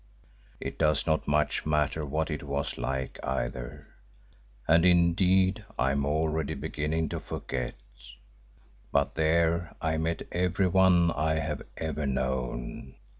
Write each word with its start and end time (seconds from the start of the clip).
It 0.59 0.79
does 0.79 1.05
not 1.05 1.27
much 1.27 1.63
matter 1.63 2.03
what 2.03 2.31
it 2.31 2.41
was 2.41 2.75
like 2.79 3.19
either, 3.23 3.85
and 4.67 4.83
indeed 4.83 5.63
I 5.77 5.91
am 5.91 6.07
already 6.07 6.55
beginning 6.55 7.09
to 7.09 7.19
forget, 7.19 7.75
but 8.91 9.13
there 9.13 9.75
I 9.79 9.97
met 9.97 10.23
everyone 10.31 11.11
I 11.11 11.35
have 11.35 11.61
ever 11.77 12.07
known. 12.07 12.95